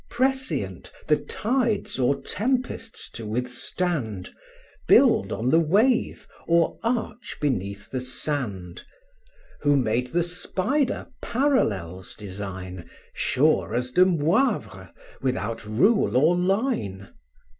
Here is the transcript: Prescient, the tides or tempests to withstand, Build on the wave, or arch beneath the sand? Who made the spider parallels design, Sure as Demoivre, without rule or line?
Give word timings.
Prescient, 0.09 0.91
the 1.05 1.17
tides 1.17 1.99
or 1.99 2.19
tempests 2.23 3.07
to 3.11 3.23
withstand, 3.27 4.33
Build 4.87 5.31
on 5.31 5.51
the 5.51 5.59
wave, 5.59 6.27
or 6.47 6.79
arch 6.81 7.37
beneath 7.39 7.91
the 7.91 7.99
sand? 8.01 8.81
Who 9.59 9.77
made 9.77 10.07
the 10.07 10.23
spider 10.23 11.05
parallels 11.21 12.15
design, 12.15 12.89
Sure 13.13 13.75
as 13.75 13.91
Demoivre, 13.91 14.91
without 15.21 15.63
rule 15.67 16.17
or 16.17 16.35
line? 16.35 17.13